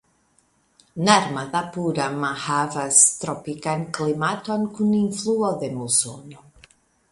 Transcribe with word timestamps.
Narmadapuram 1.09 2.25
havas 2.45 3.03
tropikan 3.25 3.85
klimaton 3.99 4.67
kun 4.79 4.93
influo 5.03 5.55
de 5.63 5.73
musono. 5.79 6.45